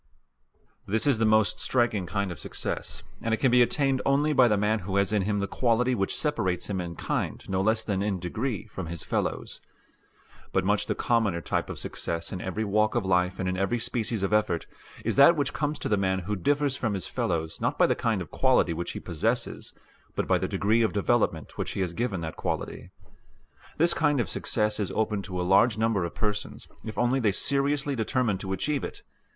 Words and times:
This 0.87 1.05
is 1.05 1.19
the 1.19 1.27
most 1.29 1.59
striking 1.59 2.07
kind 2.07 2.31
of 2.31 2.39
success, 2.39 3.03
and 3.21 3.35
it 3.35 3.39
can 3.39 3.51
be 3.51 3.61
attained 3.61 4.01
only 4.03 4.33
by 4.33 4.47
the 4.47 4.57
man 4.57 4.79
who 4.79 4.95
has 4.95 5.13
in 5.13 5.21
him 5.21 5.37
the 5.37 5.45
quality 5.45 5.93
which 5.93 6.15
separates 6.15 6.71
him 6.71 6.81
in 6.81 6.95
kind 6.95 7.47
no 7.47 7.61
less 7.61 7.83
than 7.83 8.01
in 8.01 8.17
degree 8.17 8.65
from 8.65 8.87
his 8.87 9.03
fellows. 9.03 9.61
But 10.51 10.65
much 10.65 10.87
the 10.87 10.95
commoner 10.95 11.39
type 11.39 11.69
of 11.69 11.77
success 11.77 12.31
in 12.31 12.41
every 12.41 12.63
walk 12.63 12.95
of 12.95 13.05
life 13.05 13.37
and 13.37 13.47
in 13.47 13.55
every 13.55 13.77
species 13.77 14.23
of 14.23 14.33
effort 14.33 14.65
is 15.05 15.17
that 15.17 15.35
which 15.35 15.53
comes 15.53 15.77
to 15.77 15.87
the 15.87 15.97
man 15.97 16.17
who 16.21 16.35
differs 16.35 16.75
from 16.75 16.95
his 16.95 17.05
fellows 17.05 17.61
not 17.61 17.77
by 17.77 17.85
the 17.85 17.93
kind 17.93 18.23
of 18.23 18.31
quality 18.31 18.73
which 18.73 18.93
he 18.93 18.99
possesses 18.99 19.71
but 20.15 20.27
by 20.27 20.39
the 20.39 20.47
degree 20.47 20.81
of 20.81 20.93
development 20.93 21.59
which 21.59 21.73
he 21.73 21.81
has 21.81 21.93
given 21.93 22.21
that 22.21 22.35
quality. 22.37 22.89
This 23.77 23.93
kind 23.93 24.19
of 24.19 24.27
success 24.29 24.79
is 24.79 24.89
open 24.93 25.21
to 25.21 25.39
a 25.39 25.43
large 25.45 25.77
number 25.77 26.03
of 26.05 26.15
persons, 26.15 26.67
if 26.83 26.97
only 26.97 27.19
they 27.19 27.31
seriously 27.31 27.95
determine 27.95 28.39
to 28.39 28.51
achieve 28.53 28.83
it. 28.83 29.03